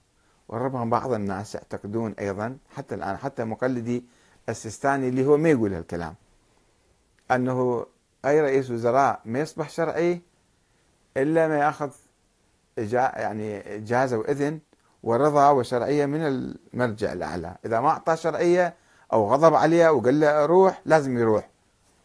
وربما 0.49 0.85
بعض 0.85 1.13
الناس 1.13 1.55
يعتقدون 1.55 2.13
أيضا 2.13 2.59
حتى 2.77 2.95
الآن 2.95 3.17
حتى 3.17 3.45
مقلدي 3.45 4.05
السيستاني 4.49 5.09
اللي 5.09 5.27
هو 5.27 5.37
ما 5.37 5.51
يقول 5.51 5.75
هالكلام 5.75 6.15
أنه 7.31 7.87
أي 8.25 8.41
رئيس 8.41 8.71
وزراء 8.71 9.21
ما 9.25 9.41
يصبح 9.41 9.71
شرعي 9.71 10.23
إلا 11.17 11.49
ما 11.49 11.59
يأخذ 11.59 11.91
يعني 12.79 13.77
إجازة 13.77 14.19
وإذن 14.19 14.61
ورضا 15.05 15.51
وشرعية 15.51 16.07
من 16.07 16.27
المرجع 16.27 17.13
الأعلى، 17.13 17.57
إذا 17.65 17.81
ما 17.81 17.89
أعطى 17.89 18.17
شرعية 18.17 18.75
أو 19.13 19.33
غضب 19.33 19.55
عليه 19.55 19.89
وقال 19.89 20.21
له 20.21 20.47
روح 20.47 20.81
لازم 20.85 21.19
يروح. 21.19 21.49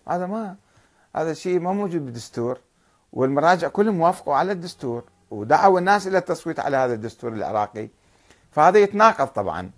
هذا 0.08 0.26
ما 0.26 0.56
هذا 1.16 1.32
الشيء 1.32 1.60
ما 1.60 1.74
موجود 1.74 2.06
بالدستور. 2.06 2.60
والمراجع 3.14 3.68
كلهم 3.68 4.02
وافقوا 4.02 4.36
على 4.36 4.52
الدستور 4.52 5.04
ودعوا 5.32 5.80
الناس 5.80 6.08
إلى 6.08 6.18
التصويت 6.18 6.60
على 6.60 6.78
هذا 6.78 6.94
الدستور 6.94 7.34
العراقي. 7.34 7.90
فهذا 8.52 8.80
يتناقض 8.80 9.28
طبعا. 9.28 9.72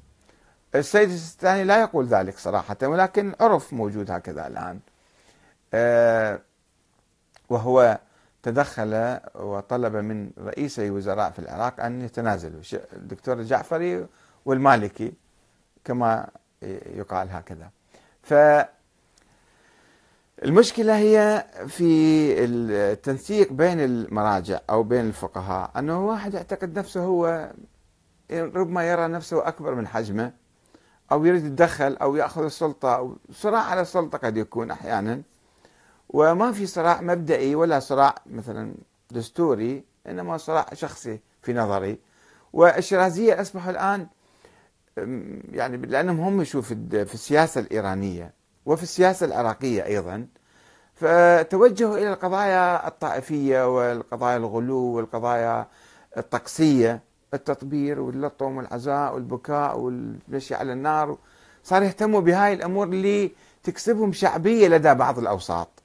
السيد 0.75 1.09
السيستاني 1.09 1.63
لا 1.63 1.81
يقول 1.81 2.05
ذلك 2.05 2.37
صراحة 2.37 2.77
ولكن 2.83 3.33
عرف 3.41 3.73
موجود 3.73 4.11
هكذا 4.11 4.47
الآن. 4.47 4.79
آه، 5.73 6.39
وهو 7.49 7.99
تدخل 8.43 9.19
وطلب 9.35 9.95
من 9.95 10.31
رئيسي 10.37 10.89
وزراء 10.89 11.31
في 11.31 11.39
العراق 11.39 11.83
أن 11.83 12.01
يتنازلوا 12.01 12.61
الدكتور 12.93 13.39
الجعفري 13.39 14.07
والمالكي 14.45 15.13
كما 15.83 16.29
يقال 16.85 17.29
هكذا. 17.31 17.69
ف 18.21 18.33
المشكلة 20.43 20.97
هي 20.97 21.45
في 21.67 22.43
التنسيق 22.43 23.53
بين 23.53 23.79
المراجع 23.79 24.59
أو 24.69 24.83
بين 24.83 25.05
الفقهاء. 25.05 25.71
أنه 25.79 26.07
واحد 26.07 26.33
يعتقد 26.33 26.79
نفسه 26.79 27.03
هو 27.03 27.51
ربما 28.31 28.89
يرى 28.89 29.07
نفسه 29.07 29.47
أكبر 29.47 29.75
من 29.75 29.87
حجمه 29.87 30.31
أو 31.11 31.25
يريد 31.25 31.45
يتدخل 31.45 31.95
أو 31.95 32.15
يأخذ 32.15 32.43
السلطة 32.43 32.95
أو 32.95 33.17
صراع 33.31 33.61
على 33.61 33.81
السلطة 33.81 34.17
قد 34.17 34.37
يكون 34.37 34.71
أحيانا. 34.71 35.21
وما 36.13 36.51
في 36.51 36.65
صراع 36.65 37.01
مبدئي 37.01 37.55
ولا 37.55 37.79
صراع 37.79 38.15
مثلا 38.25 38.73
دستوري 39.11 39.83
إنما 40.07 40.37
صراع 40.37 40.65
شخصي 40.73 41.19
في 41.41 41.53
نظري. 41.53 41.99
والشيرازية 42.53 43.41
أصبحوا 43.41 43.71
الآن 43.71 44.07
يعني 45.51 45.77
لأنهم 45.77 46.19
هم 46.19 46.41
يشوف 46.41 46.73
في 46.73 47.13
السياسة 47.13 47.61
الإيرانية 47.61 48.33
وفي 48.65 48.83
السياسة 48.83 49.25
العراقية 49.25 49.85
أيضا. 49.85 50.27
فتوجهوا 50.95 51.97
إلى 51.97 52.13
القضايا 52.13 52.87
الطائفية 52.87 53.77
والقضايا 53.77 54.37
الغلو 54.37 54.77
والقضايا 54.77 55.67
الطقسية 56.17 57.03
التطبير 57.33 57.99
واللطم 57.99 58.57
والعزاء 58.57 59.13
والبكاء 59.13 59.79
والمشي 59.79 60.55
على 60.55 60.73
النار. 60.73 61.17
صار 61.63 61.83
يهتموا 61.83 62.21
بهاي 62.21 62.53
الأمور 62.53 62.87
اللي 62.87 63.31
تكسبهم 63.63 64.13
شعبية 64.13 64.67
لدى 64.67 64.93
بعض 64.93 65.19
الأوساط. 65.19 65.80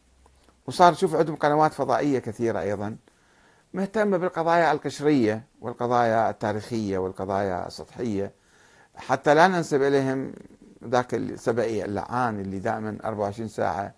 وصار 0.66 0.94
شوف 0.94 1.14
عندهم 1.14 1.36
قنوات 1.36 1.74
فضائية 1.74 2.18
كثيرة 2.18 2.60
أيضا 2.60 2.96
مهتمة 3.74 4.16
بالقضايا 4.16 4.72
القشرية 4.72 5.42
والقضايا 5.60 6.30
التاريخية 6.30 6.98
والقضايا 6.98 7.66
السطحية. 7.66 8.32
حتى 8.96 9.34
لا 9.34 9.48
ننسب 9.48 9.82
إليهم 9.82 10.32
ذاك 10.84 11.14
السبئي 11.14 11.84
اللعان 11.84 12.40
اللي 12.40 12.58
دائما 12.58 12.98
24 13.04 13.48
ساعة 13.48 13.94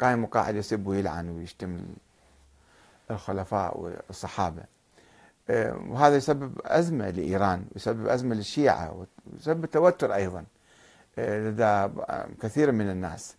قايم 0.00 0.24
وقاعد 0.24 0.54
يسب 0.56 0.86
ويلعن 0.86 1.28
ويشتم 1.30 1.80
الخلفاء 3.10 3.80
والصحابة. 3.80 4.62
آه، 5.50 5.76
وهذا 5.88 6.16
يسبب 6.16 6.60
أزمة 6.64 7.10
لإيران 7.10 7.64
ويسبب 7.74 8.06
أزمة 8.08 8.34
للشيعة 8.34 9.06
ويسبب 9.32 9.66
توتر 9.66 10.14
أيضا 10.14 10.44
آه، 11.18 11.48
لدى 11.50 11.92
كثير 12.42 12.72
من 12.72 12.90
الناس. 12.90 13.34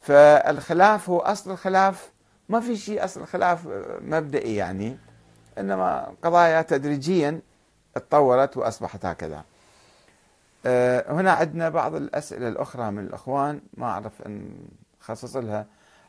فالخلاف 0.00 1.10
هو 1.10 1.18
أصل 1.18 1.50
الخلاف 1.50 2.12
ما 2.48 2.60
في 2.60 2.76
شيء 2.76 3.04
أصل 3.04 3.20
الخلاف 3.20 3.60
مبدئي 4.00 4.56
يعني 4.56 4.98
إنما 5.58 6.12
قضايا 6.22 6.62
تدريجيا 6.62 7.40
تطورت 7.94 8.56
وأصبحت 8.56 9.04
هكذا. 9.06 9.44
آه، 10.66 11.12
هنا 11.12 11.32
عندنا 11.32 11.68
بعض 11.68 11.94
الأسئلة 11.94 12.48
الأخرى 12.48 12.90
من 12.90 13.04
الأخوان 13.04 13.60
ما 13.74 13.86
أعرف 13.86 14.22
أن 14.26 14.58
خصص 15.00 15.36
لها 15.36 15.66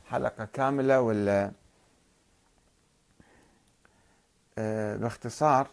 حلقة 0.10 0.46
كاملة 0.54 1.02
ولا 1.02 1.52
آه، 4.58 4.96
باختصار 4.96 5.68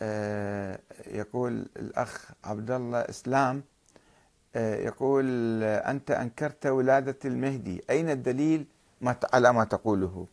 آه، 0.00 0.78
يقول 1.06 1.66
الأخ 1.76 2.30
عبد 2.44 2.70
الله 2.70 2.98
إسلام 3.00 3.62
يقول 4.56 5.62
أنت 5.62 6.10
أنكرت 6.10 6.66
ولادة 6.66 7.18
المهدي. 7.24 7.84
أين 7.90 8.10
الدليل؟ 8.10 8.66
على 9.32 9.52
ما 9.52 9.64
تقوله. 9.64 10.26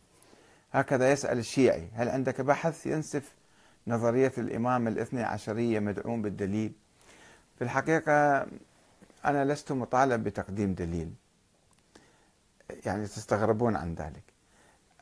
هكذا 0.72 1.12
يسأل 1.12 1.38
الشيعي 1.38 1.88
هل 1.94 2.08
عندك 2.08 2.40
بحث 2.40 2.86
ينسف 2.86 3.34
نظرية 3.86 4.32
الإمام 4.38 4.88
الاثني 4.88 5.22
عشرية 5.22 5.80
مدعوم 5.80 6.22
بالدليل؟ 6.22 6.72
في 7.58 7.64
الحقيقة 7.64 8.46
أنا 9.24 9.44
لست 9.44 9.72
مطالب 9.72 10.24
بتقديم 10.24 10.74
دليل. 10.74 11.12
يعني 12.86 13.06
تستغربون 13.06 13.76
عن 13.76 13.94
ذلك. 13.94 14.22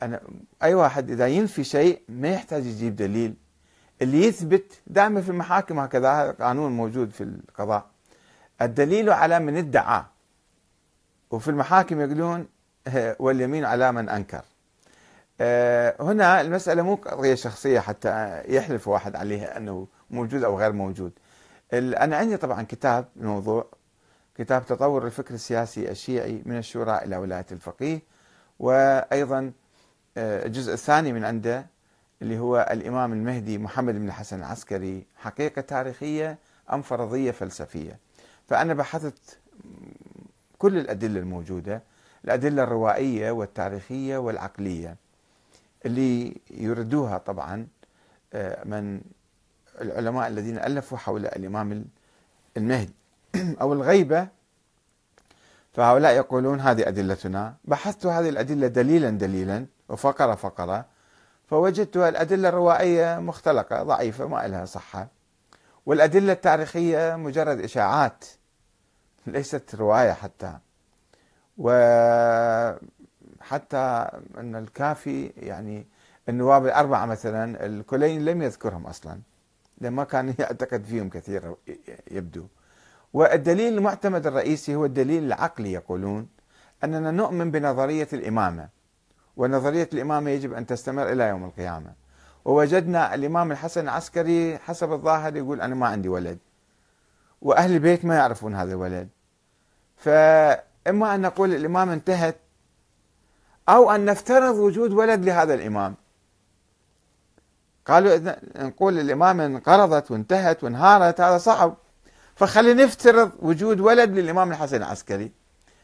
أنا 0.01 0.21
أي 0.63 0.73
واحد 0.73 1.11
إذا 1.11 1.27
ينفي 1.27 1.63
شيء 1.63 2.01
ما 2.09 2.29
يحتاج 2.29 2.65
يجيب 2.65 2.95
دليل. 2.95 3.33
اللي 4.01 4.25
يثبت 4.25 4.81
دائما 4.87 5.21
في 5.21 5.29
المحاكم 5.29 5.79
هكذا 5.79 6.31
قانون 6.31 6.71
موجود 6.71 7.09
في 7.09 7.23
القضاء. 7.23 7.90
الدليل 8.61 9.09
على 9.09 9.39
من 9.39 9.57
ادعى. 9.57 10.03
وفي 11.31 11.47
المحاكم 11.47 12.01
يقولون 12.01 12.47
واليمين 13.19 13.65
على 13.65 13.91
من 13.91 14.09
أنكر. 14.09 14.41
آه، 15.41 15.95
هنا 15.99 16.41
المسألة 16.41 16.81
مو 16.81 16.95
قضية 16.95 17.35
شخصية 17.35 17.79
حتى 17.79 18.41
يحلف 18.47 18.87
واحد 18.87 19.15
عليها 19.15 19.57
أنه 19.57 19.87
موجود 20.09 20.43
أو 20.43 20.59
غير 20.59 20.71
موجود. 20.71 21.11
أنا 21.73 22.17
عندي 22.17 22.37
طبعا 22.37 22.63
كتاب 22.63 23.05
الموضوع 23.17 23.65
كتاب 24.35 24.65
تطور 24.65 25.05
الفكر 25.05 25.33
السياسي 25.33 25.91
الشيعي 25.91 26.41
من 26.45 26.57
الشورى 26.57 26.97
إلى 26.97 27.17
ولاية 27.17 27.45
الفقيه 27.51 28.01
وأيضا 28.59 29.51
آه، 30.17 30.45
الجزء 30.45 30.73
الثاني 30.73 31.13
من 31.13 31.25
عنده 31.25 31.65
اللي 32.21 32.39
هو 32.39 32.67
الإمام 32.71 33.13
المهدي 33.13 33.57
محمد 33.57 33.93
بن 33.95 34.07
الحسن 34.07 34.39
العسكري 34.39 35.05
حقيقة 35.17 35.61
تاريخية 35.61 36.37
أم 36.73 36.81
فرضية 36.81 37.31
فلسفية. 37.31 37.99
فأنا 38.51 38.73
بحثت 38.73 39.39
كل 40.57 40.77
الأدلة 40.77 41.19
الموجودة 41.19 41.83
الأدلة 42.25 42.63
الروائية 42.63 43.31
والتاريخية 43.31 44.17
والعقلية 44.17 44.95
اللي 45.85 46.37
يردوها 46.51 47.17
طبعا 47.17 47.67
آه، 48.33 48.63
من 48.63 49.01
العلماء 49.81 50.27
الذين 50.27 50.57
ألفوا 50.57 50.97
حول 50.97 51.25
الإمام 51.25 51.85
المهدي. 52.57 52.93
أو 53.61 53.73
الغيبة. 53.73 54.27
فهؤلاء 55.73 56.13
يقولون 56.15 56.59
هذه 56.59 56.87
أدلتنا. 56.87 57.55
بحثت 57.65 58.05
هذه 58.05 58.29
الأدلة 58.29 58.67
دليلا 58.67 59.09
دليلا 59.09 59.65
وفقرة 59.89 60.35
فقرة 60.35 60.85
فوجدت 61.49 61.97
الأدلة 61.97 62.49
الروائية 62.49 63.19
مختلقة 63.19 63.83
ضعيفة 63.83 64.27
ما 64.27 64.47
لها 64.47 64.65
صحة. 64.65 65.07
والأدلة 65.85 66.33
التاريخية 66.33 67.15
مجرد 67.15 67.59
إشاعات. 67.59 68.25
ليست 69.27 69.75
رواية 69.75 70.11
حتى. 70.11 70.57
وحتى 71.57 72.77
أن 74.37 74.55
الكافي 74.55 75.31
يعني 75.37 75.87
النواب 76.29 76.65
الأربعة 76.65 77.05
مثلا 77.05 77.65
الكلين 77.65 78.25
لم 78.25 78.41
يذكرهم 78.41 78.87
أصلا. 78.87 79.19
لما 79.81 80.03
كان 80.03 80.33
يعتقد 80.39 80.85
فيهم 80.85 81.09
كثير 81.09 81.55
يبدو. 82.11 82.47
والدليل 83.13 83.73
المعتمد 83.73 84.27
الرئيسي 84.27 84.75
هو 84.75 84.85
الدليل 84.85 85.23
العقلي 85.23 85.71
يقولون 85.71 86.27
أننا 86.83 87.11
نؤمن 87.11 87.51
بنظرية 87.51 88.07
الإمامة. 88.13 88.69
ونظرية 89.37 89.89
الإمامة 89.93 90.29
يجب 90.29 90.53
أن 90.53 90.65
تستمر 90.65 91.11
إلى 91.11 91.23
يوم 91.23 91.43
القيامة. 91.43 91.93
ووجدنا 92.45 93.15
الإمام 93.15 93.51
الحسن 93.51 93.81
العسكري 93.81 94.57
حسب 94.57 94.91
الظاهر 94.91 95.35
يقول 95.35 95.61
أنا 95.61 95.75
ما 95.75 95.87
عندي 95.87 96.09
ولد. 96.09 96.37
وأهل 97.41 97.71
البيت 97.71 98.05
ما 98.05 98.15
يعرفون 98.15 98.55
هذا 98.55 98.71
الولد. 98.71 99.09
فإما 99.97 101.15
أن 101.15 101.21
نقول 101.21 101.53
الإمام 101.53 101.89
انتهت 101.89 102.37
أو 103.69 103.91
أن 103.91 104.05
نفترض 104.05 104.55
وجود 104.55 104.91
ولد 104.91 105.25
لهذا 105.25 105.53
الإمام. 105.53 105.95
قالوا 107.85 108.35
نقول 108.55 108.99
الإمامة 108.99 109.45
انقرضت 109.45 110.11
وانتهت 110.11 110.63
وانهارت 110.63 111.21
هذا 111.21 111.37
صعب. 111.37 111.77
فخلينا 112.35 112.83
نفترض 112.83 113.31
وجود 113.39 113.79
ولد 113.79 114.09
للإمام 114.09 114.51
الحسن 114.51 114.77
العسكري. 114.77 115.31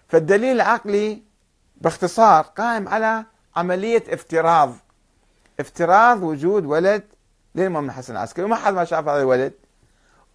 فالدليل 0.08 0.56
العقلي 0.56 1.24
باختصار 1.76 2.42
قائم 2.44 2.88
على 2.88 3.26
عملية 3.56 4.04
افتراض. 4.10 4.74
افتراض 5.60 6.24
وجود 6.24 6.66
ولد 6.66 7.04
للإمام 7.56 7.86
الحسن 7.86 8.14
العسكري. 8.14 8.46
وما 8.46 8.56
حد 8.56 8.74
ما 8.74 8.86
شاف 8.86 9.08
هذا 9.08 9.22
الولد. 9.22 9.54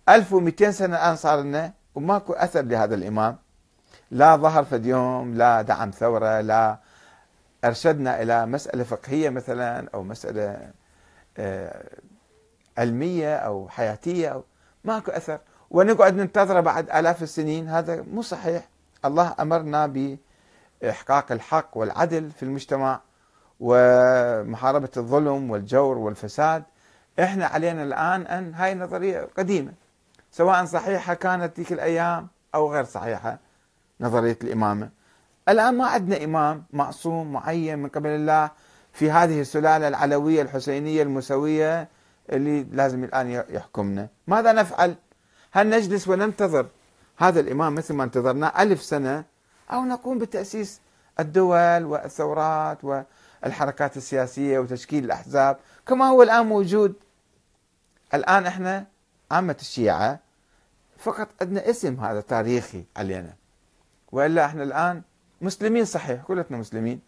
1200 0.09 0.71
سنة 0.71 0.97
الآن 0.97 1.17
صار 1.17 1.41
لنا 1.41 1.73
وماكو 1.95 2.33
أثر 2.33 2.63
لهذا 2.63 2.95
الإمام. 2.95 3.37
لا 4.11 4.37
ظهر 4.37 4.65
في 4.65 4.77
اليوم 4.77 5.35
لا 5.35 5.63
دعم 5.63 5.91
ثورة 5.91 6.41
لا 6.41 6.79
أرشدنا 7.65 8.23
إلى 8.23 8.47
مسألة 8.47 8.85
فقهية 8.85 9.31
مثلا 9.31 9.89
أو 9.95 10.03
مسألة 10.03 10.71
آه، 11.39 11.85
علمية 12.79 13.37
أو 13.37 13.69
حياتية 13.69 14.29
أو 14.29 14.45
ماكو 14.85 15.11
أثر. 15.11 15.39
ونقعد 15.71 16.17
ننتظره 16.17 16.61
بعد 16.61 16.91
آلاف 16.91 17.23
السنين. 17.23 17.69
هذا 17.69 18.03
مو 18.03 18.23
صحيح. 18.23 18.69
الله 19.05 19.35
أمرنا 19.41 20.17
بإحقاق 20.83 21.33
الحق 21.33 21.77
والعدل 21.77 22.31
في 22.31 22.43
المجتمع 22.43 23.01
ومحاربة 23.61 24.91
الظلم 24.97 25.51
والجور 25.51 25.99
والفساد. 25.99 26.63
إحنا 27.21 27.47
علينا 27.47 27.83
الآن 27.83 28.27
أن 28.27 28.55
هاي 28.55 28.75
نظريه 28.75 29.29
قديمة. 29.39 29.73
سواء 30.33 30.65
صحيحة 30.65 31.15
كانت 31.15 31.57
تلك 31.57 31.73
الأيام 31.73 32.29
أو 32.55 32.73
غير 32.73 32.85
صحيحة 32.85 33.39
نظرية 34.01 34.39
الإمامة. 34.43 34.91
الآن 35.49 35.79
ما 35.79 35.87
عندنا 35.87 36.25
إمام 36.25 36.65
معصوم 36.73 37.33
معين 37.33 37.79
من 37.79 37.89
قبل 37.89 38.09
الله 38.09 38.51
في 38.93 39.11
هذه 39.11 39.41
السلالة 39.41 39.89
العلوية 39.89 40.43
الحسينية 40.43 41.03
المسوية 41.03 41.89
اللي 42.31 42.63
لازم 42.63 43.05
الآن 43.05 43.31
يحكمنا. 43.51 44.09
ماذا 44.27 44.53
نفعل؟ 44.53 44.95
هل 45.53 45.71
نجلس 45.71 46.09
وننتظر 46.09 46.67
هذا 47.17 47.41
الإمام 47.41 47.75
مثل 47.75 47.95
ما 47.95 48.05
انتظرناه 48.05 48.63
ألف 48.63 48.83
سنة؟ 48.83 49.25
أو 49.73 49.85
نقوم 49.85 50.19
بتأسيس 50.19 50.81
الدول 51.21 51.85
والثورات 51.85 52.79
والحركات 52.85 53.97
السياسية 53.97 54.59
وتشكيل 54.59 55.05
الأحزاب 55.05 55.57
كما 55.87 56.05
هو 56.05 56.23
الآن 56.23 56.47
موجود؟ 56.47 56.95
الآن 58.15 58.47
إحنا 58.47 58.92
عامة 59.33 59.57
الشيعة 59.61 60.19
فقط 60.99 61.29
عندنا 61.41 61.71
اسم 61.71 62.01
هذا 62.01 62.21
تاريخي 62.21 62.85
علينا. 62.97 63.35
وإلا 64.13 64.45
إحنا 64.45 64.63
الآن 64.63 65.03
مسلمين 65.41 65.85
صحيح 65.85 66.23
كلنا 66.23 66.45
مسلمين. 66.51 67.01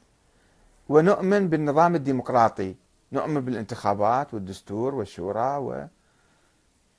ونؤمن 0.88 1.48
بالنظام 1.48 1.94
الديمقراطي 1.94 2.74
نؤمن 3.12 3.40
بالانتخابات 3.40 4.34
والدستور 4.34 4.94
والشورى 4.94 5.56
و... 5.56 5.86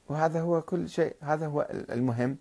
وهذا 0.10 0.42
هو 0.42 0.62
كل 0.62 0.90
شيء 0.90 1.16
هذا 1.22 1.48
هو 1.48 1.68
المهم. 1.72 2.38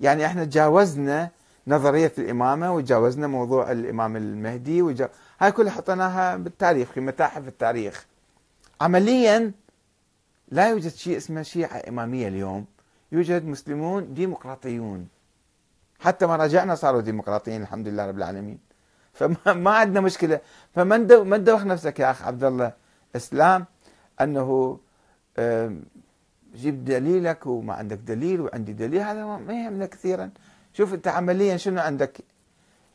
يعني 0.00 0.26
إحنا 0.26 0.44
تجاوزنا 0.44 1.30
نظرية 1.66 2.12
الإمامة 2.18 2.74
وتجاوزنا 2.74 3.26
موضوع 3.26 3.72
الإمام 3.72 4.16
المهدي 4.16 4.82
وجا... 4.82 5.08
هاي 5.40 5.52
كلها 5.52 5.72
حطيناها 5.72 6.36
بالتاريخ 6.36 6.88
في 6.90 7.00
متاحف 7.00 7.48
التاريخ. 7.48 8.06
عمليا 8.80 9.52
لا 10.50 10.68
يوجد 10.68 10.94
شيء 10.94 11.16
اسمه 11.16 11.42
شيعة 11.42 11.82
إمامية 11.88 12.28
اليوم. 12.28 12.66
يوجد 13.12 13.44
مسلمون 13.44 14.14
ديمقراطيون. 14.14 15.08
حتى 16.00 16.26
ما 16.26 16.36
رجعنا 16.36 16.74
صاروا 16.74 17.00
ديمقراطيين 17.00 17.62
الحمد 17.62 17.88
لله 17.88 18.06
رب 18.06 18.18
العالمين. 18.18 18.58
فما 19.12 19.52
ما 19.64 19.70
عندنا 19.70 20.00
مشكلة. 20.00 20.40
فما 20.74 20.96
ما 21.22 21.36
تدوخ 21.36 21.62
نفسك 21.62 22.00
يا 22.00 22.10
أخ 22.10 22.22
عبد 22.22 22.44
الله 22.44 22.72
إسلام 23.16 23.66
أنه 24.20 24.78
جيب 26.56 26.84
دليلك 26.84 27.46
وما 27.46 27.74
عندك 27.74 27.98
دليل 27.98 28.40
وعندي 28.40 28.72
دليل. 28.72 29.00
هذا 29.02 29.24
ما 29.24 29.52
يهمنا 29.52 29.86
كثيرا. 29.86 30.30
شوف 30.72 30.94
أنت 30.94 31.08
عمليا 31.08 31.56
شنو 31.56 31.80
عندك؟ 31.80 32.18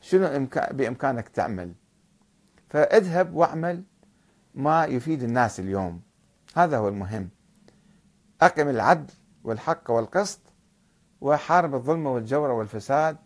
شنو 0.02 0.48
بإمكانك 0.72 1.30
تعمل. 1.30 1.74
فاذهب 2.70 3.34
واعمل 3.34 3.84
ما 4.56 4.86
يفيد 4.86 5.24
الناس 5.24 5.60
اليوم. 5.60 6.02
هذا 6.56 6.78
هو 6.78 6.88
المهم. 6.88 7.35
أقم 8.42 8.70
العدل 8.70 9.14
والحق 9.44 9.92
والقسط 9.92 10.40
وحارب 11.22 11.76
الظلم 11.76 12.06
والجور 12.06 12.52
والفساد 12.52 13.18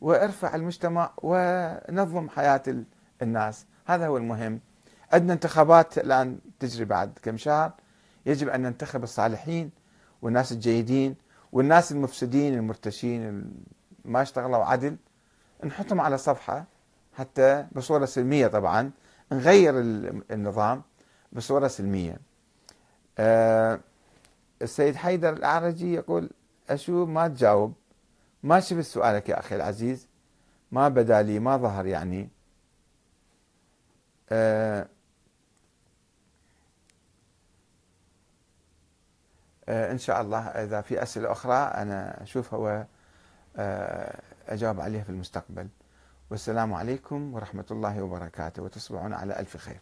وارفع 0.00 0.54
المجتمع 0.54 1.10
ونظم 1.22 2.28
حياة 2.28 2.62
الناس. 3.22 3.66
هذا 3.86 4.06
هو 4.06 4.16
المهم. 4.16 4.60
عندنا 5.12 5.32
انتخابات 5.32 5.98
الآن 5.98 6.38
تجري 6.60 6.84
بعد 6.84 7.18
كم 7.22 7.36
شهر. 7.36 7.72
يجب 8.26 8.48
أن 8.48 8.62
ننتخب 8.62 9.02
الصالحين 9.02 9.70
والناس 10.22 10.52
الجيدين 10.52 11.16
والناس 11.52 11.92
المفسدين 11.92 12.54
المرتشين 12.54 13.52
ما 14.04 14.22
اشتغلوا 14.22 14.64
عدل. 14.64 14.96
نحطهم 15.64 16.00
على 16.00 16.18
صفحة 16.18 16.64
حتى 17.14 17.66
بصورة 17.72 18.04
سلمية 18.04 18.46
طبعا 18.46 18.90
نغير 19.32 19.74
النظام 20.30 20.82
بصورة 21.32 21.68
سلمية. 21.68 22.18
آه، 23.18 23.80
السيد 24.62 24.96
حيدر 24.96 25.32
الأعرجي 25.32 25.94
يقول 25.94 26.30
أشوف 26.70 27.08
ما 27.08 27.28
تجاوب. 27.28 27.74
ما 28.42 28.60
شفت 28.60 28.80
سؤالك 28.80 29.28
يا 29.28 29.38
أخي 29.38 29.56
العزيز. 29.56 30.08
ما 30.72 30.88
بدا 30.88 31.22
لي 31.22 31.38
ما 31.38 31.56
ظهر 31.56 31.86
يعني. 31.86 32.28
آه 34.30 34.86
آه 39.68 39.92
إن 39.92 39.98
شاء 39.98 40.20
الله 40.20 40.38
إذا 40.38 40.80
في 40.80 41.02
أسئلة 41.02 41.32
أخرى 41.32 41.54
أنا 41.54 42.22
أشوفها 42.22 42.58
وأجاوب 42.58 42.86
آه، 44.78 44.82
عليها 44.82 45.02
في 45.02 45.10
المستقبل. 45.10 45.68
والسلام 46.30 46.74
عليكم 46.74 47.34
ورحمة 47.34 47.66
الله 47.70 48.02
وبركاته 48.02 48.62
وتصبحون 48.62 49.12
على 49.12 49.40
ألف 49.40 49.56
خير. 49.56 49.80